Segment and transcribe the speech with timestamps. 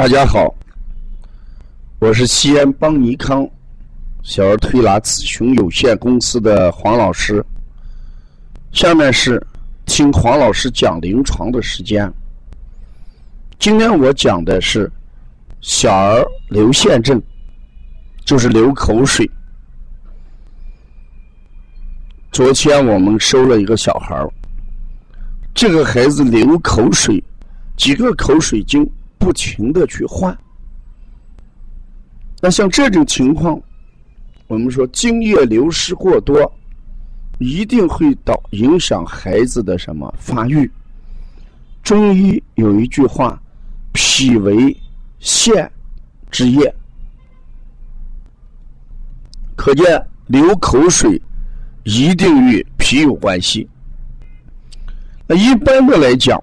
[0.00, 0.54] 大家好，
[1.98, 3.46] 我是西安邦尼康
[4.22, 7.44] 小儿推拿咨询有限公司的黄老师。
[8.72, 9.46] 下面是
[9.84, 12.10] 听黄老师讲临床的时间。
[13.58, 14.90] 今天我讲的是
[15.60, 17.22] 小儿流涎症，
[18.24, 19.30] 就是流口水。
[22.32, 24.26] 昨天我们收了一个小孩儿，
[25.54, 27.22] 这个孩子流口水，
[27.76, 28.88] 几个口水巾
[29.20, 30.36] 不停的去换。
[32.40, 33.62] 那像这种情况，
[34.48, 36.52] 我们说精液流失过多，
[37.38, 40.68] 一定会导影响孩子的什么发育？
[41.84, 43.40] 中医有一句话
[43.94, 44.76] ：“脾为
[45.20, 45.70] 腺
[46.30, 46.74] 之液”，
[49.54, 51.20] 可见流口水。
[51.84, 53.66] 一定与脾有关系。
[55.26, 56.38] 那一般的来讲，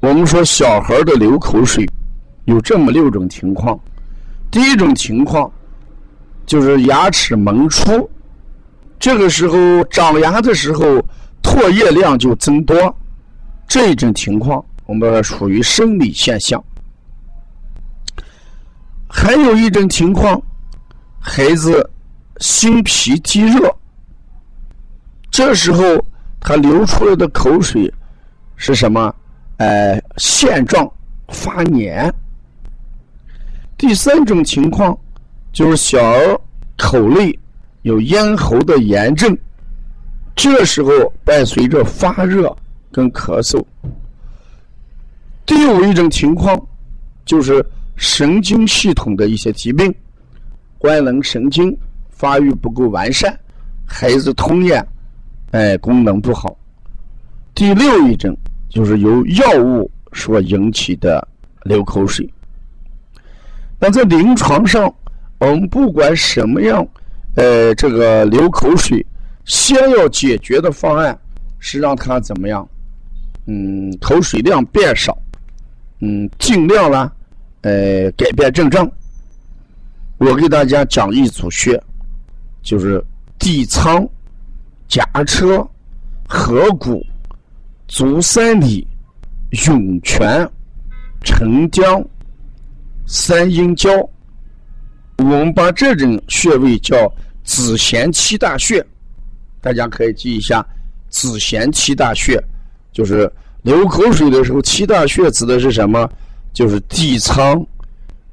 [0.00, 1.86] 我们说小孩的流口水
[2.46, 3.78] 有这么六种情况。
[4.50, 5.50] 第一种情况
[6.46, 8.10] 就是牙齿萌出，
[8.98, 10.98] 这个时候长牙的时候
[11.42, 12.74] 唾液量就增多，
[13.68, 16.62] 这一种情况我们属于生理现象。
[19.06, 20.40] 还有一种情况，
[21.18, 21.88] 孩子
[22.38, 23.70] 心脾积热。
[25.30, 25.82] 这时候，
[26.40, 27.92] 他流出来的口水
[28.56, 29.14] 是什么？
[29.60, 30.90] 呃，现状
[31.28, 32.10] 发黏。
[33.76, 34.98] 第三种情况
[35.52, 36.40] 就是小儿
[36.78, 37.38] 口内
[37.82, 39.36] 有咽喉的炎症，
[40.34, 40.90] 这时候
[41.26, 42.56] 伴随着发热
[42.90, 43.62] 跟咳嗽。
[45.44, 46.58] 第五一种情况
[47.26, 47.62] 就是
[47.96, 49.94] 神经系统的一些疾病，
[50.78, 51.76] 官能神经
[52.08, 53.38] 发育不够完善，
[53.84, 54.82] 孩子吞咽。
[55.50, 56.56] 哎，功能不好。
[57.54, 58.34] 第六一种
[58.70, 61.26] 就是由药物所引起的
[61.64, 62.26] 流口水。
[63.78, 64.90] 那在临床上，
[65.38, 66.86] 我们不管什么样，
[67.34, 69.04] 呃，这个流口水，
[69.44, 71.18] 先要解决的方案
[71.58, 72.66] 是让它怎么样？
[73.46, 75.18] 嗯，口水量变少，
[76.00, 77.12] 嗯，尽量呢，
[77.60, 78.90] 呃，改变症状。
[80.16, 81.82] 我给大家讲一组穴，
[82.62, 83.04] 就是
[83.38, 84.08] 地仓。
[84.88, 85.64] 颊车、
[86.26, 87.00] 合谷、
[87.90, 88.86] 足三里、
[89.66, 90.48] 涌泉、
[91.24, 92.00] 沉江、
[93.04, 93.90] 三阴交，
[95.18, 97.12] 我们把这种穴位叫
[97.42, 98.84] 子弦七大穴，
[99.60, 100.64] 大家可以记一下。
[101.08, 102.40] 子弦七大穴
[102.92, 103.30] 就是
[103.62, 106.08] 流口水的时候，七大穴指的是什么？
[106.52, 107.60] 就是地仓、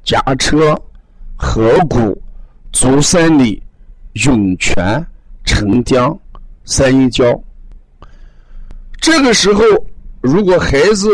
[0.04, 0.80] 颊车、
[1.34, 2.16] 合谷、
[2.72, 3.60] 足三里、
[4.24, 5.04] 涌泉、
[5.44, 6.16] 沉江。
[6.64, 7.42] 三阴交，
[9.00, 9.62] 这个时候，
[10.20, 11.08] 如果孩子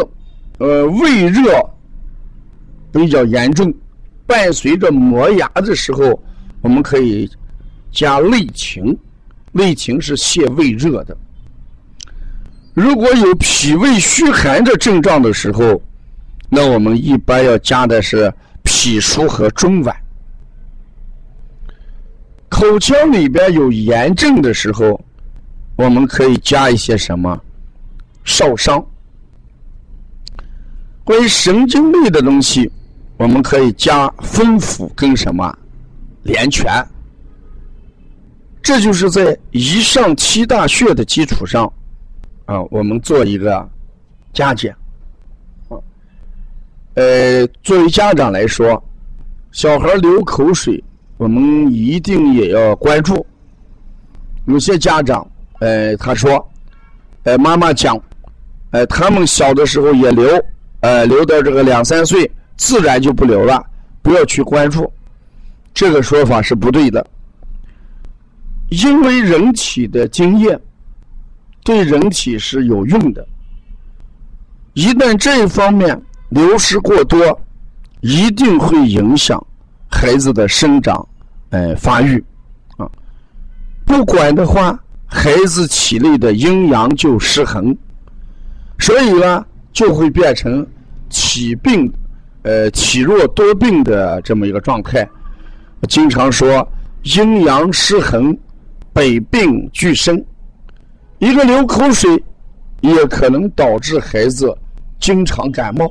[0.58, 1.52] 呃胃热
[2.92, 3.72] 比较严重，
[4.26, 6.20] 伴随着磨牙的时候，
[6.60, 7.30] 我们可以
[7.92, 8.96] 加内情。
[9.52, 11.16] 内情是泻胃热的。
[12.72, 15.80] 如果有脾胃虚寒的症状的时候，
[16.48, 18.32] 那我们一般要加的是
[18.64, 19.94] 脾腧和中脘。
[22.48, 25.00] 口腔里边有炎症的时候。
[25.76, 27.36] 我们可以加一些什么？
[28.24, 28.84] 少商。
[31.04, 32.70] 关于神经类的东西，
[33.18, 35.56] 我们可以加风府跟什么？
[36.22, 36.66] 连泉。
[38.62, 41.70] 这就是在以上七大穴的基础上，
[42.46, 43.68] 啊，我们做一个
[44.32, 44.74] 加减。
[45.68, 45.76] 啊
[46.94, 48.82] 呃，作为家长来说，
[49.52, 50.82] 小孩流口水，
[51.18, 53.26] 我们一定也要关注。
[54.46, 55.26] 有些家长。
[55.60, 56.50] 呃，他说，
[57.22, 57.98] 呃，妈妈讲，
[58.74, 60.28] 呃，他们小的时候也流，
[60.80, 63.64] 呃，流到这个两三岁，自然就不流了，
[64.02, 64.92] 不要去关注，
[65.72, 67.06] 这个说法是不对的。
[68.70, 70.58] 因为人体的精液
[71.62, 73.24] 对人体是有用的，
[74.72, 75.96] 一旦这一方面
[76.30, 77.40] 流失过多，
[78.00, 79.40] 一定会影响
[79.88, 81.06] 孩子的生长，
[81.50, 82.18] 呃，发育，
[82.76, 82.90] 啊，
[83.86, 84.76] 不管的话。
[85.06, 87.76] 孩子体内的阴阳就失衡，
[88.84, 89.42] 所以呢，
[89.72, 90.66] 就会变成
[91.08, 91.90] 体病，
[92.42, 95.08] 呃，体弱多病的这么一个状态。
[95.88, 96.68] 经常说
[97.04, 98.36] 阴阳失衡，
[98.92, 100.22] 百病俱生。
[101.18, 102.22] 一个流口水，
[102.82, 104.54] 也可能导致孩子
[105.00, 105.90] 经常感冒，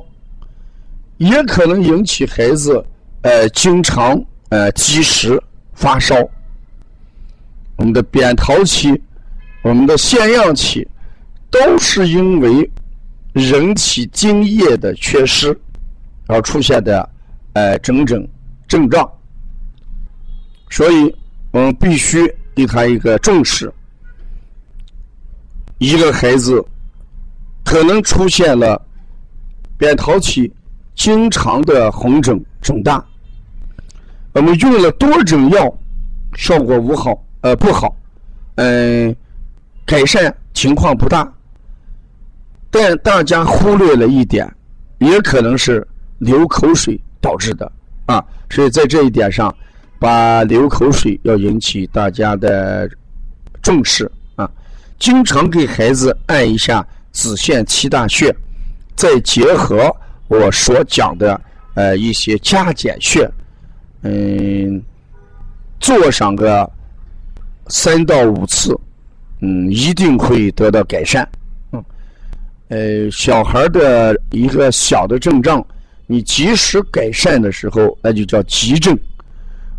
[1.16, 2.80] 也可能引起孩子
[3.22, 5.42] 呃经常呃积食
[5.72, 6.14] 发烧。
[7.74, 9.02] 我们的扁桃体。
[9.64, 10.86] 我们的腺样体
[11.50, 12.70] 都是因为
[13.34, 15.54] 人体精液的缺失
[16.28, 17.06] 而出现的
[17.54, 18.26] 呃整整
[18.68, 19.06] 症状，
[20.70, 21.14] 所以
[21.50, 23.70] 我们必须给他一个重视。
[25.78, 26.64] 一个孩子
[27.64, 28.80] 可能出现了
[29.76, 30.50] 扁桃体
[30.94, 33.04] 经常的红肿肿大，
[34.32, 35.76] 我们用了多种药，
[36.36, 37.94] 效果无好，呃不好，
[38.54, 39.14] 嗯，
[39.84, 41.30] 改善情况不大。
[42.76, 44.52] 但大家忽略了一点，
[44.98, 45.86] 也可能是
[46.18, 47.70] 流口水导致的
[48.06, 48.20] 啊。
[48.50, 49.54] 所以在这一点上，
[50.00, 52.90] 把流口水要引起大家的
[53.62, 54.50] 重视啊。
[54.98, 58.34] 经常给孩子按一下子线七大穴，
[58.96, 59.88] 再结合
[60.26, 61.40] 我所讲的
[61.74, 63.30] 呃一些加减穴，
[64.02, 64.82] 嗯，
[65.78, 66.68] 做上个
[67.68, 68.76] 三到五次，
[69.42, 71.24] 嗯，一定会得到改善。
[72.68, 75.64] 呃，小孩的一个小的症状，
[76.06, 78.96] 你及时改善的时候，那就叫急症；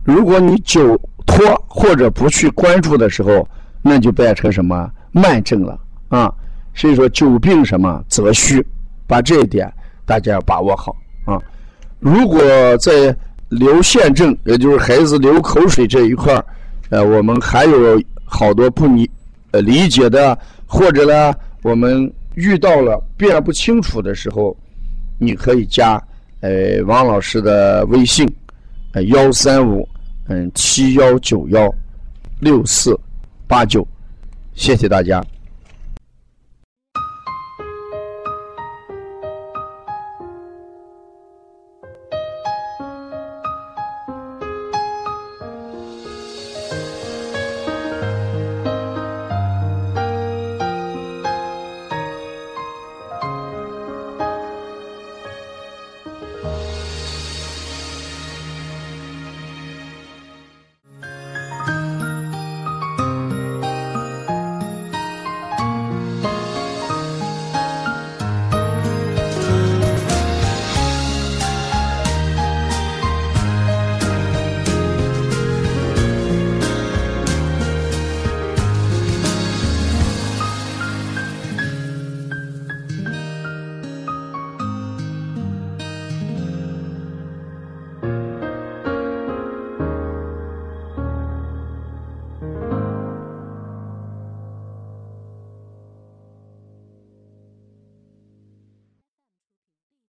[0.03, 0.95] 如果你久
[1.25, 3.45] 拖或者不去关注的时候，
[3.81, 5.77] 那就变成什么慢症了
[6.09, 6.31] 啊。
[6.75, 8.63] 所以说，久病什么则虚，
[9.07, 9.71] 把这一点
[10.05, 10.95] 大家要把握好
[11.25, 11.41] 啊。
[11.99, 12.39] 如果
[12.77, 13.15] 在
[13.49, 16.39] 流腺症，也就是孩子流口水这一块
[16.89, 19.09] 呃，我们还有好多不理
[19.51, 20.37] 呃理解的，
[20.67, 21.33] 或者呢，
[21.63, 22.13] 我们。
[22.35, 24.55] 遇到了辨不清楚的时候，
[25.17, 26.01] 你可以加
[26.41, 28.27] 呃王老师的微信，
[28.93, 29.87] 呃幺三五
[30.27, 31.73] 嗯七幺九幺
[32.39, 32.99] 六四
[33.47, 33.87] 八九，
[34.53, 35.23] 谢谢大家。